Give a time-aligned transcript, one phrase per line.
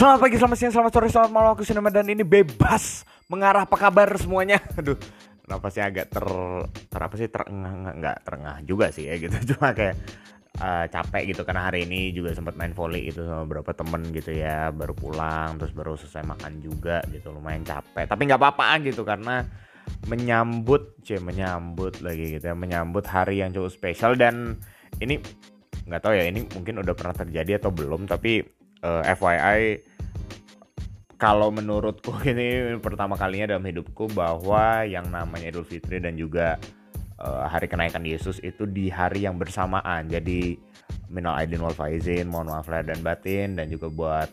[0.00, 1.50] Selamat pagi, selamat siang, selamat sore, selamat malam.
[1.52, 4.56] Aku Sinema dan ini bebas Mengarah apa kabar semuanya.
[4.80, 4.96] Aduh,
[5.44, 6.24] kenapa sih agak ter...
[6.88, 9.36] ter apa sih, terengah, nggak terengah juga sih ya gitu.
[9.52, 10.00] Cuma kayak
[10.56, 14.32] uh, capek gitu Karena hari ini juga sempat main volley gitu sama beberapa temen gitu
[14.32, 14.72] ya.
[14.72, 17.36] Baru pulang, terus baru selesai makan juga gitu.
[17.36, 19.44] Lumayan capek, tapi nggak apa-apa gitu Karena
[20.08, 22.56] menyambut, cie menyambut lagi gitu ya.
[22.56, 24.16] Menyambut hari yang cukup spesial.
[24.16, 24.56] Dan
[24.96, 25.20] ini
[25.84, 28.08] nggak tahu ya ini mungkin udah pernah terjadi atau belum.
[28.08, 29.89] Tapi uh, eh, FYI
[31.20, 36.56] kalau menurutku ini pertama kalinya dalam hidupku bahwa yang namanya Idul Fitri dan juga
[37.20, 40.08] uh, hari kenaikan Yesus itu di hari yang bersamaan.
[40.08, 40.56] Jadi
[41.12, 44.28] minal aidin wal faizin, mohon maaf lahir dan batin dan juga buat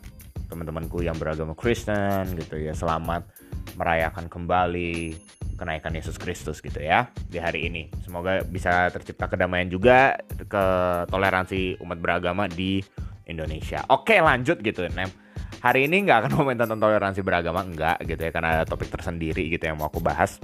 [0.48, 2.72] teman-temanku yang beragama Kristen gitu ya.
[2.72, 3.28] Selamat
[3.76, 5.14] merayakan kembali
[5.60, 7.92] kenaikan Yesus Kristus gitu ya di hari ini.
[8.08, 10.66] Semoga bisa tercipta kedamaian juga ke
[11.12, 12.80] toleransi umat beragama di
[13.28, 13.84] Indonesia.
[13.92, 15.27] Oke lanjut gitu Nem.
[15.58, 19.50] Hari ini nggak akan ngomongin tentang toleransi beragama enggak gitu ya karena ada topik tersendiri
[19.50, 20.38] gitu yang mau aku bahas.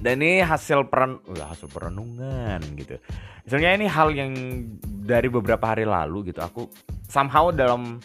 [0.00, 2.96] Dan ini hasil peran, uh, hasil perenungan gitu.
[3.44, 4.32] Misalnya ini hal yang
[4.84, 6.72] dari beberapa hari lalu gitu aku
[7.04, 8.00] somehow dalam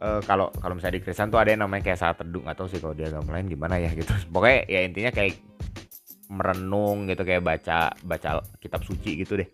[0.00, 2.80] uh, kalau kalau misalnya di Kristen tuh ada yang namanya kayak saat teduh atau sih
[2.80, 4.08] kalau di agama lain gimana ya gitu.
[4.32, 5.36] Pokoknya ya intinya kayak
[6.28, 9.48] merenung gitu kayak baca baca kitab suci gitu deh.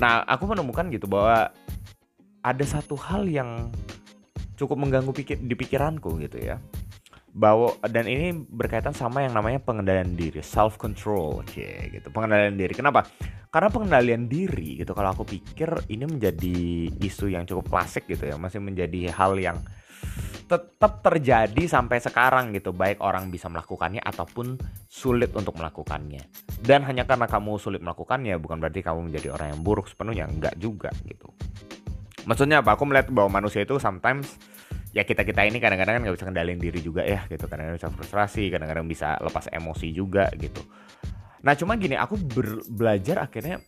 [0.00, 1.52] Nah, aku menemukan gitu bahwa
[2.44, 3.70] ada satu hal yang
[4.54, 6.56] cukup mengganggu pikir di pikiranku gitu ya.
[7.34, 12.06] Bahwa dan ini berkaitan sama yang namanya pengendalian diri self control oke gitu.
[12.14, 12.74] Pengendalian diri.
[12.74, 13.02] Kenapa?
[13.50, 18.38] Karena pengendalian diri gitu kalau aku pikir ini menjadi isu yang cukup klasik gitu ya.
[18.38, 19.58] Masih menjadi hal yang
[20.46, 22.70] tetap terjadi sampai sekarang gitu.
[22.70, 24.54] Baik orang bisa melakukannya ataupun
[24.86, 26.22] sulit untuk melakukannya.
[26.62, 30.30] Dan hanya karena kamu sulit melakukannya bukan berarti kamu menjadi orang yang buruk sepenuhnya.
[30.30, 31.34] Enggak juga gitu
[32.24, 32.76] maksudnya apa?
[32.76, 34.36] Aku melihat bahwa manusia itu sometimes
[34.94, 37.44] ya kita kita ini kadang-kadang kan nggak bisa kendalin diri juga ya gitu.
[37.48, 40.62] Kadang-kadang bisa frustrasi kadang-kadang bisa lepas emosi juga gitu.
[41.44, 42.16] Nah cuma gini aku
[42.72, 43.60] belajar akhirnya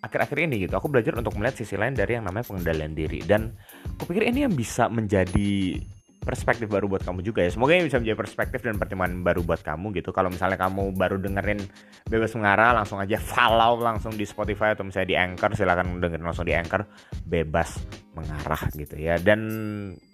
[0.00, 3.22] akhir-akhir ini gitu aku belajar untuk melihat sisi lain dari yang namanya pengendalian diri.
[3.22, 3.54] Dan
[3.98, 5.78] aku pikir ini yang bisa menjadi
[6.20, 7.50] perspektif baru buat kamu juga ya.
[7.50, 10.12] Semoga ini bisa menjadi perspektif dan pertimbangan baru buat kamu gitu.
[10.12, 11.60] Kalau misalnya kamu baru dengerin
[12.06, 16.44] Bebas Mengarah, langsung aja follow langsung di Spotify atau misalnya di Anchor, silahkan dengerin langsung
[16.44, 16.84] di Anchor.
[17.24, 17.80] Bebas
[18.12, 19.16] Mengarah gitu ya.
[19.16, 19.40] Dan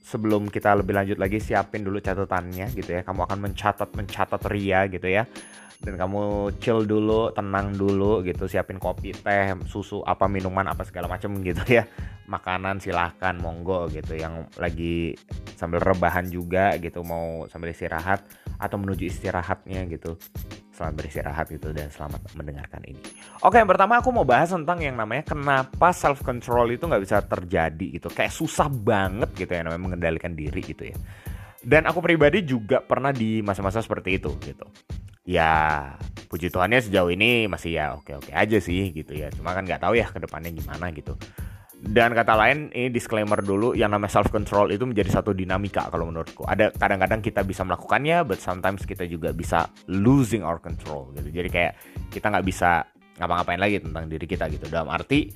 [0.06, 3.00] sebelum kita lebih lanjut lagi, siapin dulu catatannya gitu ya.
[3.02, 5.26] Kamu akan mencatat-mencatat ria gitu ya
[5.76, 11.04] dan kamu chill dulu, tenang dulu gitu, siapin kopi, teh, susu, apa minuman, apa segala
[11.04, 11.84] macam gitu ya.
[12.26, 15.14] Makanan silahkan monggo gitu yang lagi
[15.54, 18.24] sambil rebahan juga gitu mau sambil istirahat
[18.56, 20.16] atau menuju istirahatnya gitu.
[20.74, 23.00] Selamat beristirahat gitu dan selamat mendengarkan ini.
[23.40, 27.24] Oke, yang pertama aku mau bahas tentang yang namanya kenapa self control itu nggak bisa
[27.24, 28.12] terjadi gitu.
[28.12, 30.96] Kayak susah banget gitu ya namanya mengendalikan diri gitu ya.
[31.64, 34.68] Dan aku pribadi juga pernah di masa-masa seperti itu gitu
[35.26, 35.50] ya
[36.30, 39.28] puji Tuhannya sejauh ini masih ya oke-oke aja sih gitu ya.
[39.34, 41.18] Cuma kan nggak tahu ya ke depannya gimana gitu.
[41.76, 46.08] Dan kata lain ini disclaimer dulu yang namanya self control itu menjadi satu dinamika kalau
[46.08, 46.48] menurutku.
[46.48, 51.28] Ada kadang-kadang kita bisa melakukannya but sometimes kita juga bisa losing our control gitu.
[51.28, 51.72] Jadi kayak
[52.08, 52.86] kita nggak bisa
[53.20, 54.66] ngapa-ngapain lagi tentang diri kita gitu.
[54.72, 55.28] Dalam arti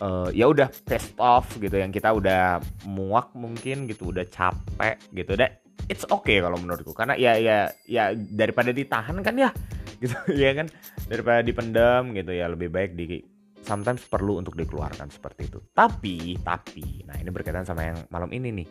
[0.00, 5.36] uh, ya udah pissed off gitu yang kita udah muak mungkin gitu udah capek gitu.
[5.36, 6.92] Deh it's okay kalau menurutku.
[6.92, 9.50] Karena ya ya ya daripada ditahan kan ya
[10.02, 10.66] gitu ya kan?
[11.06, 13.22] Daripada dipendam gitu ya lebih baik di
[13.64, 15.58] sometimes perlu untuk dikeluarkan seperti itu.
[15.72, 18.68] Tapi tapi nah ini berkaitan sama yang malam ini nih.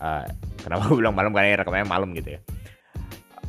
[0.00, 0.24] Uh,
[0.64, 1.32] kenapa aku bilang malam?
[1.34, 2.40] Karena rekamnya malam gitu ya.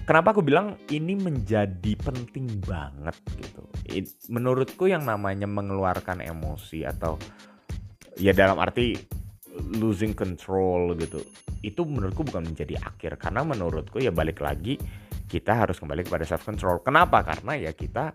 [0.02, 3.64] Kenapa aku bilang ini menjadi penting banget gitu?
[3.88, 7.16] It, menurutku yang namanya mengeluarkan emosi atau
[8.20, 8.98] ya dalam arti
[9.78, 11.20] losing control gitu.
[11.62, 14.80] Itu menurutku bukan menjadi akhir karena menurutku ya balik lagi
[15.28, 16.84] kita harus kembali kepada self control.
[16.84, 17.24] Kenapa?
[17.24, 18.12] Karena ya kita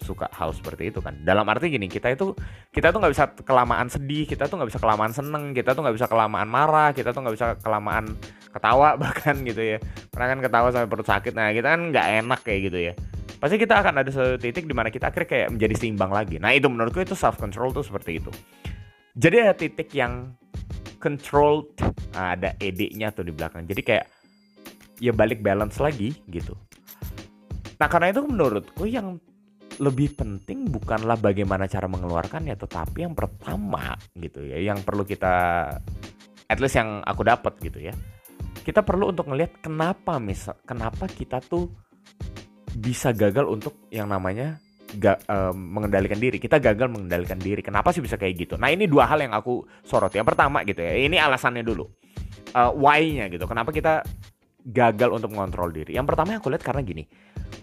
[0.00, 1.14] suka hal seperti itu kan.
[1.22, 2.34] Dalam arti gini kita itu
[2.74, 5.96] kita tuh nggak bisa kelamaan sedih kita tuh nggak bisa kelamaan seneng kita tuh nggak
[6.00, 8.16] bisa kelamaan marah kita tuh nggak bisa kelamaan
[8.50, 9.78] ketawa bahkan gitu ya.
[10.10, 12.92] Karena kan ketawa sampai perut sakit nah kita kan nggak enak kayak gitu ya.
[13.40, 16.36] Pasti kita akan ada satu titik di mana kita akhirnya kayak menjadi seimbang lagi.
[16.36, 18.32] Nah itu menurutku itu self control tuh seperti itu
[19.16, 20.38] jadi ada titik yang
[21.00, 21.74] controlled
[22.14, 23.64] nah, ada ed-nya tuh di belakang.
[23.66, 24.06] Jadi kayak
[25.00, 26.54] ya balik balance lagi gitu.
[27.80, 29.16] Nah karena itu menurutku yang
[29.80, 35.32] lebih penting bukanlah bagaimana cara mengeluarkannya tetapi yang pertama gitu ya yang perlu kita
[36.52, 37.96] at least yang aku dapat gitu ya.
[38.60, 41.72] Kita perlu untuk ngelihat kenapa misal kenapa kita tuh
[42.76, 44.60] bisa gagal untuk yang namanya
[44.96, 46.40] ga, uh, mengendalikan diri.
[46.40, 47.62] Kita gagal mengendalikan diri.
[47.62, 48.54] Kenapa sih bisa kayak gitu?
[48.58, 50.10] Nah, ini dua hal yang aku sorot.
[50.10, 50.96] Yang pertama gitu ya.
[50.96, 51.86] Ini alasannya dulu.
[52.54, 53.46] uh, why-nya gitu.
[53.46, 54.02] Kenapa kita
[54.66, 55.94] gagal untuk mengontrol diri?
[55.94, 57.04] Yang pertama yang aku lihat karena gini.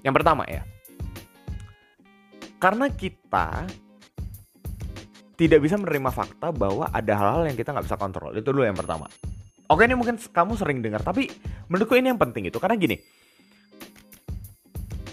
[0.03, 0.63] Yang pertama ya.
[2.57, 3.67] Karena kita
[5.37, 8.33] tidak bisa menerima fakta bahwa ada hal-hal yang kita nggak bisa kontrol.
[8.33, 9.05] Itu dulu yang pertama.
[9.67, 11.27] Oke ini mungkin kamu sering dengar, tapi
[11.67, 12.97] menurutku ini yang penting itu karena gini.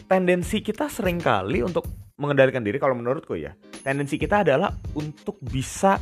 [0.06, 1.84] Tendensi kita sering kali untuk
[2.18, 3.54] mengendalikan diri kalau menurutku ya.
[3.82, 5.98] Tendensi kita adalah untuk bisa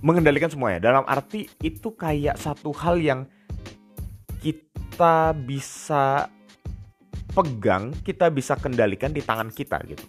[0.00, 0.82] mengendalikan semuanya.
[0.82, 3.20] Dalam arti itu kayak satu hal yang
[4.40, 6.30] kita bisa
[7.34, 10.06] pegang, kita bisa kendalikan di tangan kita gitu.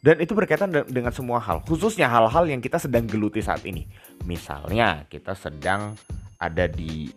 [0.00, 3.84] Dan itu berkaitan dengan semua hal, khususnya hal-hal yang kita sedang geluti saat ini.
[4.24, 5.92] Misalnya kita sedang
[6.40, 7.12] ada di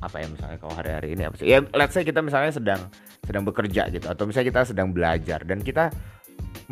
[0.00, 1.46] apa ya misalnya kalau hari-hari ini apa sih?
[1.52, 2.80] Ya let's say kita misalnya sedang
[3.28, 5.92] sedang bekerja gitu atau misalnya kita sedang belajar dan kita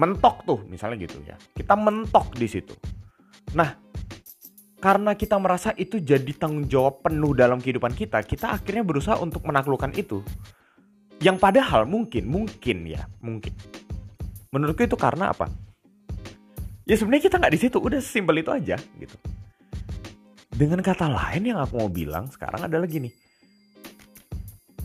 [0.00, 1.36] mentok tuh misalnya gitu ya.
[1.52, 2.72] Kita mentok di situ.
[3.52, 3.76] Nah,
[4.80, 9.44] karena kita merasa itu jadi tanggung jawab penuh dalam kehidupan kita, kita akhirnya berusaha untuk
[9.44, 10.24] menaklukkan itu.
[11.20, 13.52] Yang padahal mungkin, mungkin ya, mungkin
[14.56, 15.52] menurutku itu karena apa
[16.88, 19.16] ya sebenarnya kita nggak di situ udah simpel itu aja gitu
[20.56, 23.12] dengan kata lain yang aku mau bilang sekarang adalah gini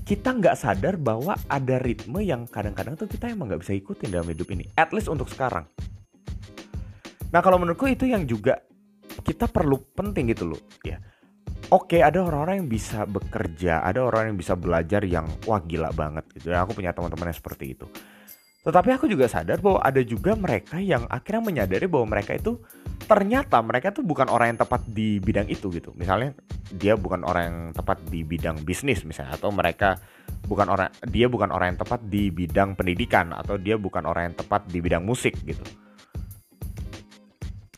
[0.01, 4.27] kita nggak sadar bahwa ada ritme yang kadang-kadang tuh kita emang nggak bisa ikutin dalam
[4.27, 5.65] hidup ini at least untuk sekarang
[7.31, 8.59] nah kalau menurutku itu yang juga
[9.21, 10.99] kita perlu penting gitu loh ya
[11.71, 16.27] Oke, ada orang-orang yang bisa bekerja, ada orang yang bisa belajar yang wah gila banget
[16.35, 16.51] gitu.
[16.51, 17.87] Ya, aku punya teman-teman yang seperti itu.
[18.61, 22.61] Tetapi aku juga sadar bahwa ada juga mereka yang akhirnya menyadari bahwa mereka itu
[23.09, 25.89] ternyata mereka tuh bukan orang yang tepat di bidang itu gitu.
[25.97, 26.37] Misalnya
[26.69, 29.97] dia bukan orang yang tepat di bidang bisnis misalnya atau mereka
[30.45, 34.35] bukan orang dia bukan orang yang tepat di bidang pendidikan atau dia bukan orang yang
[34.37, 35.65] tepat di bidang musik gitu.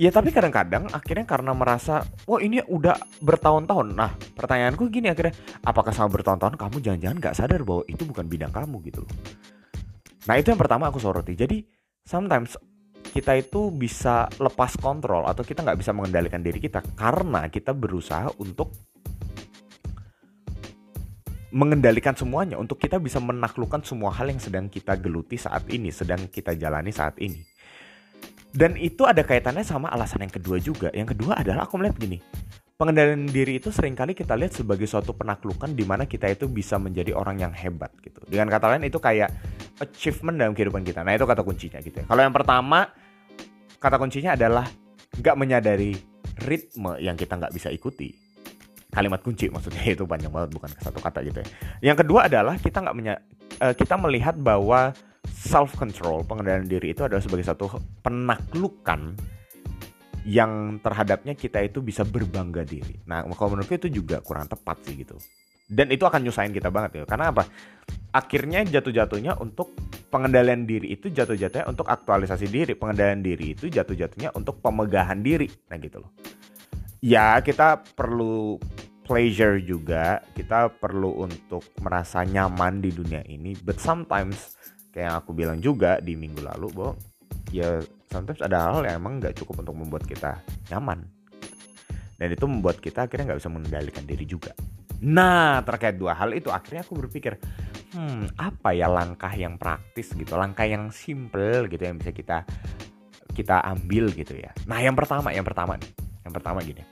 [0.01, 5.93] Ya tapi kadang-kadang akhirnya karena merasa Wah ini udah bertahun-tahun Nah pertanyaanku gini akhirnya Apakah
[5.93, 9.13] sama bertahun-tahun kamu jangan-jangan gak sadar bahwa itu bukan bidang kamu gitu loh
[10.27, 11.35] Nah itu yang pertama aku soroti.
[11.35, 11.63] Jadi
[12.03, 12.55] sometimes
[13.13, 18.31] kita itu bisa lepas kontrol atau kita nggak bisa mengendalikan diri kita karena kita berusaha
[18.41, 18.73] untuk
[21.53, 26.25] mengendalikan semuanya untuk kita bisa menaklukkan semua hal yang sedang kita geluti saat ini, sedang
[26.25, 27.45] kita jalani saat ini.
[28.49, 30.89] Dan itu ada kaitannya sama alasan yang kedua juga.
[30.93, 32.17] Yang kedua adalah aku melihat gini,
[32.73, 36.81] pengendalian diri itu sering kali kita lihat sebagai suatu penaklukan di mana kita itu bisa
[36.81, 38.17] menjadi orang yang hebat gitu.
[38.25, 39.29] Dengan kata lain itu kayak
[39.83, 41.03] achievement dalam kehidupan kita.
[41.03, 42.05] Nah itu kata kuncinya gitu ya.
[42.07, 42.89] Kalau yang pertama
[43.77, 44.65] kata kuncinya adalah
[45.19, 45.93] nggak menyadari
[46.47, 48.15] ritme yang kita nggak bisa ikuti.
[48.93, 51.47] Kalimat kunci maksudnya itu panjang banget bukan satu kata gitu ya.
[51.93, 53.15] Yang kedua adalah kita nggak menya
[53.61, 54.95] uh, kita melihat bahwa
[55.29, 57.67] self control pengendalian diri itu adalah sebagai satu
[58.03, 59.15] penaklukan
[60.23, 62.95] yang terhadapnya kita itu bisa berbangga diri.
[63.03, 65.19] Nah, kalau menurutku itu juga kurang tepat sih gitu.
[65.67, 67.05] Dan itu akan nyusahin kita banget ya.
[67.07, 67.43] Karena apa?
[68.13, 69.73] Akhirnya jatuh-jatuhnya untuk
[70.13, 72.77] pengendalian diri itu jatuh-jatuhnya untuk aktualisasi diri.
[72.77, 75.49] Pengendalian diri itu jatuh-jatuhnya untuk pemegahan diri.
[75.73, 76.13] Nah gitu loh.
[77.01, 78.61] Ya kita perlu
[79.03, 80.21] pleasure juga.
[80.37, 83.57] Kita perlu untuk merasa nyaman di dunia ini.
[83.57, 84.53] But sometimes
[84.93, 86.93] kayak yang aku bilang juga di minggu lalu bahwa
[87.49, 87.81] ya
[88.13, 90.37] sometimes ada hal yang emang nggak cukup untuk membuat kita
[90.69, 91.01] nyaman
[92.21, 94.53] dan itu membuat kita akhirnya nggak bisa mengendalikan diri juga
[95.01, 97.41] nah terkait dua hal itu akhirnya aku berpikir
[97.93, 102.41] hmm apa ya langkah yang praktis gitu langkah yang simple gitu yang bisa kita
[103.33, 104.53] kita ambil gitu ya?
[104.69, 105.91] Nah yang pertama yang pertama nih
[106.25, 106.83] yang pertama gini.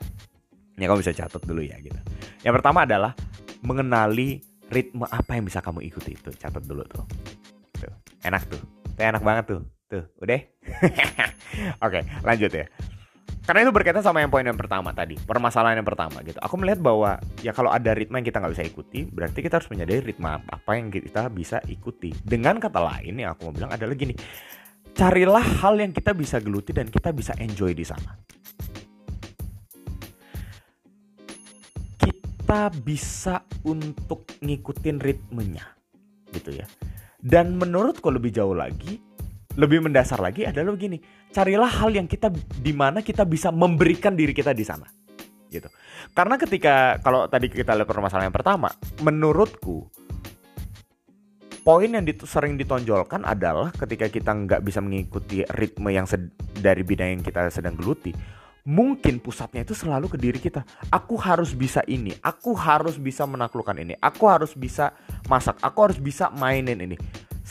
[0.77, 1.98] Ini kamu bisa catat dulu ya gitu.
[2.41, 3.13] Yang pertama adalah
[3.62, 4.41] mengenali
[4.72, 6.17] ritme apa yang bisa kamu ikuti.
[6.17, 7.05] Itu catat dulu tuh.
[7.77, 7.93] Tuh
[8.25, 8.62] enak tuh.
[8.98, 9.62] Tuh enak banget tuh.
[9.91, 10.39] Tuh, udah?
[11.86, 12.65] Oke, lanjut ya.
[13.42, 16.38] Karena itu berkaitan sama yang poin yang pertama tadi, permasalahan yang pertama gitu.
[16.46, 19.70] Aku melihat bahwa ya kalau ada ritme yang kita nggak bisa ikuti, berarti kita harus
[19.74, 22.14] menyadari ritme apa yang kita bisa ikuti.
[22.22, 24.14] Dengan kata lain yang aku mau bilang adalah gini,
[24.94, 28.14] carilah hal yang kita bisa geluti dan kita bisa enjoy di sana.
[31.98, 35.66] Kita bisa untuk ngikutin ritmenya,
[36.30, 36.70] gitu ya.
[37.18, 39.02] Dan menurutku lebih jauh lagi,
[39.60, 44.31] lebih mendasar lagi adalah begini carilah hal yang kita di mana kita bisa memberikan diri
[44.31, 44.88] kita di sana
[45.51, 45.67] gitu
[46.15, 48.72] karena ketika kalau tadi kita lihat permasalahan yang pertama
[49.03, 49.91] menurutku
[51.67, 56.08] poin yang dit sering ditonjolkan adalah ketika kita nggak bisa mengikuti ritme yang
[56.55, 58.15] dari bidang yang kita sedang geluti
[58.62, 60.62] mungkin pusatnya itu selalu ke diri kita.
[60.93, 64.93] Aku harus bisa ini, aku harus bisa menaklukkan ini, aku harus bisa
[65.25, 66.93] masak, aku harus bisa mainin ini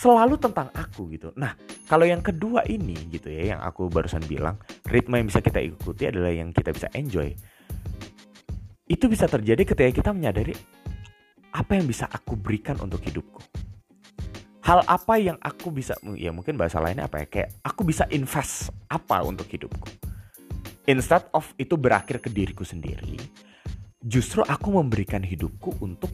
[0.00, 1.28] selalu tentang aku gitu.
[1.36, 1.52] Nah,
[1.84, 4.56] kalau yang kedua ini gitu ya yang aku barusan bilang,
[4.88, 7.28] ritme yang bisa kita ikuti adalah yang kita bisa enjoy.
[8.90, 10.50] itu bisa terjadi ketika kita menyadari
[11.54, 13.38] apa yang bisa aku berikan untuk hidupku
[14.66, 18.74] hal apa yang aku bisa ya mungkin bahasa lainnya apa ya kayak aku bisa invest
[18.90, 19.86] apa untuk hidupku
[20.90, 23.14] instead of itu berakhir ke diriku sendiri
[24.02, 26.10] justru aku memberikan hidupku untuk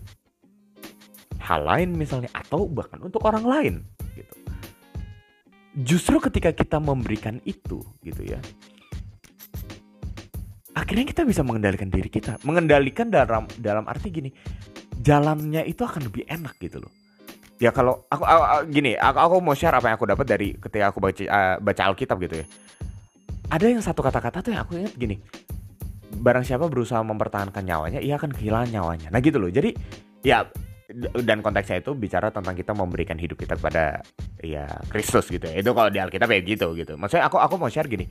[1.47, 3.75] hal lain misalnya atau bahkan untuk orang lain
[4.19, 4.35] gitu.
[5.77, 8.43] Justru ketika kita memberikan itu gitu ya
[10.77, 12.37] akhirnya kita bisa mengendalikan diri kita.
[12.45, 14.31] Mengendalikan dalam dalam arti gini
[15.01, 16.93] jalannya itu akan lebih enak gitu loh.
[17.57, 20.49] Ya kalau aku, aku, aku gini aku, aku mau share apa yang aku dapat dari
[20.61, 22.47] ketika aku baca uh, baca Alkitab gitu ya.
[23.49, 25.17] Ada yang satu kata-kata tuh yang aku ingat gini
[26.17, 29.09] barang siapa berusaha mempertahankan nyawanya ia akan kehilangan nyawanya.
[29.09, 29.49] Nah gitu loh.
[29.49, 29.73] Jadi
[30.21, 30.45] ya
[30.97, 34.01] dan konteksnya itu bicara tentang kita memberikan hidup kita kepada
[34.41, 35.61] ya Kristus gitu ya.
[35.61, 36.97] Itu kalau di Alkitab ya gitu gitu.
[36.97, 38.09] Maksudnya aku aku mau share gini.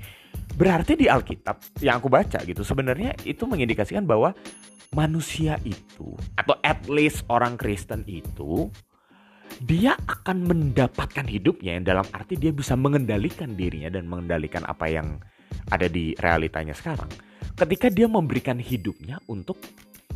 [0.54, 4.38] Berarti di Alkitab yang aku baca gitu sebenarnya itu mengindikasikan bahwa
[4.94, 8.70] manusia itu atau at least orang Kristen itu
[9.66, 15.18] dia akan mendapatkan hidupnya yang dalam arti dia bisa mengendalikan dirinya dan mengendalikan apa yang
[15.74, 17.10] ada di realitanya sekarang.
[17.56, 19.58] Ketika dia memberikan hidupnya untuk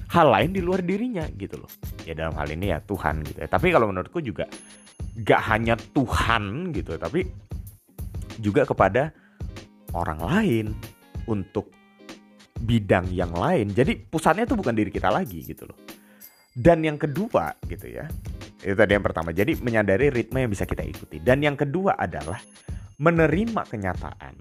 [0.09, 1.71] hal lain di luar dirinya gitu loh
[2.05, 4.49] ya dalam hal ini ya Tuhan gitu ya tapi kalau menurutku juga
[5.21, 7.25] gak hanya Tuhan gitu tapi
[8.39, 9.13] juga kepada
[9.93, 10.65] orang lain
[11.29, 11.69] untuk
[12.59, 15.77] bidang yang lain jadi pusatnya itu bukan diri kita lagi gitu loh
[16.57, 18.09] dan yang kedua gitu ya
[18.59, 19.31] itu tadi yang pertama.
[19.31, 21.23] Jadi menyadari ritme yang bisa kita ikuti.
[21.23, 22.39] Dan yang kedua adalah
[22.99, 24.35] menerima kenyataan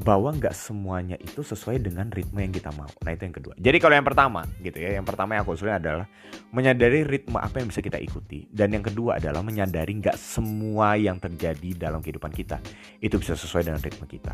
[0.00, 2.88] bahwa nggak semuanya itu sesuai dengan ritme yang kita mau.
[3.04, 3.54] Nah itu yang kedua.
[3.60, 6.06] Jadi kalau yang pertama gitu ya, yang pertama yang aku usulnya adalah
[6.50, 8.48] menyadari ritme apa yang bisa kita ikuti.
[8.48, 12.58] Dan yang kedua adalah menyadari nggak semua yang terjadi dalam kehidupan kita
[12.98, 14.32] itu bisa sesuai dengan ritme kita.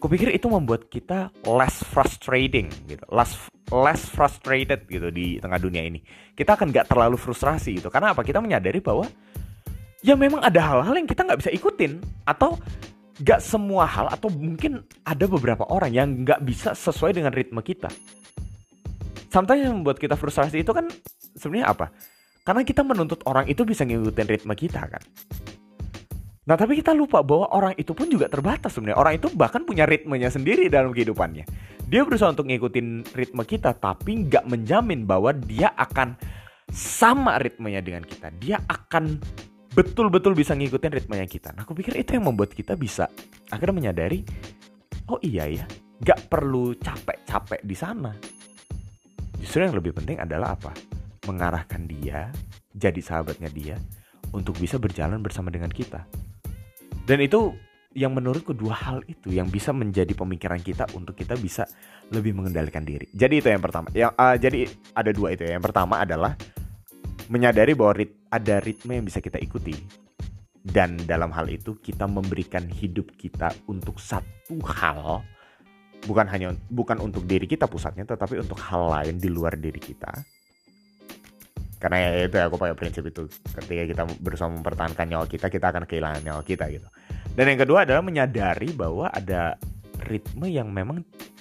[0.00, 3.36] Kupikir itu membuat kita less frustrating gitu, less
[3.68, 6.00] less frustrated gitu di tengah dunia ini.
[6.32, 8.24] Kita akan nggak terlalu frustrasi gitu, karena apa?
[8.24, 9.04] Kita menyadari bahwa
[10.00, 12.56] ya memang ada hal-hal yang kita nggak bisa ikutin atau
[13.20, 17.92] nggak semua hal atau mungkin ada beberapa orang yang nggak bisa sesuai dengan ritme kita.
[19.30, 20.88] Sometimes yang membuat kita frustrasi itu kan
[21.36, 21.86] sebenarnya apa?
[22.42, 25.02] Karena kita menuntut orang itu bisa ngikutin ritme kita kan.
[26.48, 28.98] Nah tapi kita lupa bahwa orang itu pun juga terbatas sebenarnya.
[28.98, 31.44] Orang itu bahkan punya ritmenya sendiri dalam kehidupannya.
[31.86, 36.16] Dia berusaha untuk ngikutin ritme kita tapi nggak menjamin bahwa dia akan
[36.72, 38.32] sama ritmenya dengan kita.
[38.40, 39.20] Dia akan
[39.70, 41.54] betul-betul bisa ngikutin ritmenya kita.
[41.54, 43.06] Nah aku pikir itu yang membuat kita bisa
[43.50, 44.26] akhirnya menyadari,
[45.10, 45.64] oh iya ya,
[46.02, 48.12] nggak perlu capek-capek di sana.
[49.40, 50.74] Justru yang lebih penting adalah apa?
[51.24, 52.28] Mengarahkan dia,
[52.74, 53.76] jadi sahabatnya dia,
[54.34, 56.04] untuk bisa berjalan bersama dengan kita.
[57.06, 57.54] Dan itu
[57.90, 61.66] yang menurutku dua hal itu yang bisa menjadi pemikiran kita untuk kita bisa
[62.14, 63.10] lebih mengendalikan diri.
[63.10, 63.90] Jadi itu yang pertama.
[63.90, 64.60] Yang uh, jadi
[64.94, 65.58] ada dua itu ya.
[65.58, 66.38] Yang pertama adalah
[67.30, 69.72] menyadari bahwa rit ada ritme yang bisa kita ikuti.
[70.60, 75.24] Dan dalam hal itu kita memberikan hidup kita untuk satu hal.
[76.04, 80.10] Bukan hanya bukan untuk diri kita pusatnya tetapi untuk hal lain di luar diri kita.
[81.80, 83.24] Karena ya itu aku pakai prinsip itu.
[83.56, 86.88] Ketika kita berusaha mempertahankan nyawa kita kita akan kehilangan nyawa kita gitu.
[87.32, 89.56] Dan yang kedua adalah menyadari bahwa ada
[90.04, 91.00] ritme yang memang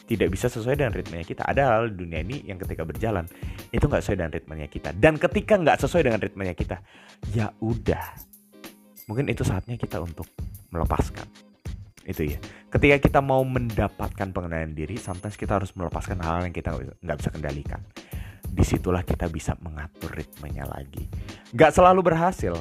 [0.09, 1.45] tidak bisa sesuai dengan ritmenya kita.
[1.45, 3.29] Ada hal dunia ini yang ketika berjalan
[3.69, 4.89] itu nggak sesuai dengan ritmenya kita.
[4.97, 6.81] Dan ketika nggak sesuai dengan ritmenya kita
[7.29, 8.17] ya udah.
[9.05, 10.25] Mungkin itu saatnya kita untuk
[10.73, 11.29] melepaskan.
[12.09, 12.41] Itu ya.
[12.73, 16.73] Ketika kita mau mendapatkan pengendalian diri sometimes kita harus melepaskan hal, -hal yang kita
[17.05, 17.81] nggak bisa kendalikan.
[18.49, 21.05] Di situlah kita bisa mengatur ritmenya lagi.
[21.53, 22.57] Gak selalu berhasil,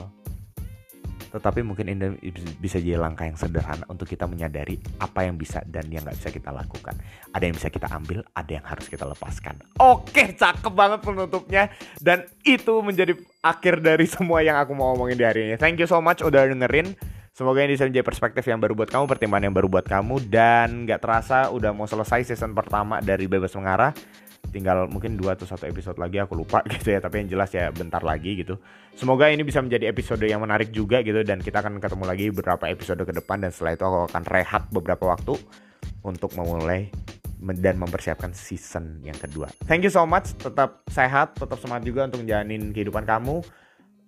[1.29, 2.17] tetapi mungkin ini
[2.59, 6.31] bisa jadi langkah yang sederhana untuk kita menyadari apa yang bisa dan yang nggak bisa
[6.33, 6.97] kita lakukan.
[7.33, 9.61] Ada yang bisa kita ambil, ada yang harus kita lepaskan.
[9.79, 11.69] Oke, cakep banget penutupnya.
[12.01, 13.13] Dan itu menjadi
[13.45, 15.55] akhir dari semua yang aku mau ngomongin di hari ini.
[15.61, 16.97] Thank you so much udah dengerin.
[17.37, 20.27] Semoga ini bisa menjadi perspektif yang baru buat kamu, pertimbangan yang baru buat kamu.
[20.27, 23.95] Dan gak terasa udah mau selesai season pertama dari Bebas Mengarah
[24.49, 27.69] tinggal mungkin dua atau satu episode lagi aku lupa gitu ya tapi yang jelas ya
[27.71, 28.59] bentar lagi gitu
[28.97, 32.65] semoga ini bisa menjadi episode yang menarik juga gitu dan kita akan ketemu lagi beberapa
[32.69, 35.37] episode ke depan dan setelah itu aku akan rehat beberapa waktu
[36.03, 36.89] untuk memulai
[37.39, 39.47] dan mempersiapkan season yang kedua.
[39.71, 43.47] Thank you so much, tetap sehat, tetap semangat juga untuk menjalanin kehidupan kamu.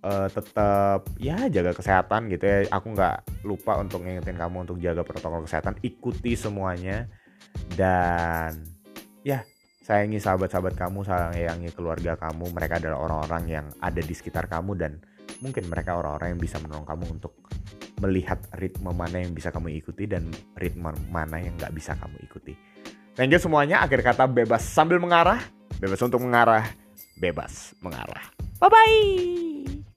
[0.00, 2.66] Uh, tetap ya jaga kesehatan gitu ya.
[2.74, 7.06] Aku nggak lupa untuk ngingetin kamu untuk jaga protokol kesehatan, ikuti semuanya
[7.76, 8.64] dan
[9.22, 9.44] ya
[9.90, 12.54] sayangi sahabat-sahabat kamu, sayangi keluarga kamu.
[12.54, 15.02] Mereka adalah orang-orang yang ada di sekitar kamu dan
[15.42, 17.34] mungkin mereka orang-orang yang bisa menolong kamu untuk
[17.98, 22.54] melihat ritme mana yang bisa kamu ikuti dan ritme mana yang nggak bisa kamu ikuti.
[23.18, 23.82] Thank you semuanya.
[23.82, 25.42] Akhir kata bebas sambil mengarah,
[25.82, 26.70] bebas untuk mengarah,
[27.18, 28.30] bebas mengarah.
[28.62, 29.89] Bye bye.